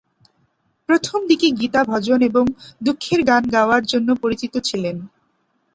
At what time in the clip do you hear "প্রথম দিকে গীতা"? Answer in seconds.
0.89-1.81